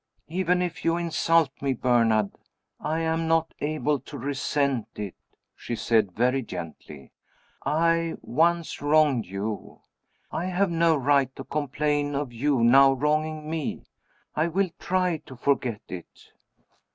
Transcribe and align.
"Even 0.29 0.63
if 0.63 0.83
you 0.83 0.97
insult 0.97 1.51
me, 1.61 1.73
Bernard, 1.73 2.31
I 2.79 3.01
am 3.01 3.27
not 3.27 3.53
able 3.59 3.99
to 3.99 4.17
resent 4.17 4.87
it," 4.95 5.13
she 5.55 5.75
said, 5.75 6.11
very 6.13 6.41
gently. 6.41 7.11
"I 7.63 8.15
once 8.23 8.81
wronged 8.81 9.27
you 9.27 9.81
I 10.31 10.45
have 10.47 10.71
no 10.71 10.95
right 10.97 11.29
to 11.35 11.43
complain 11.43 12.15
of 12.15 12.33
your 12.33 12.63
now 12.63 12.93
wronging 12.93 13.47
me. 13.47 13.83
I 14.35 14.47
will 14.47 14.71
try 14.79 15.17
to 15.27 15.35
forget 15.35 15.81
it." 15.87 16.31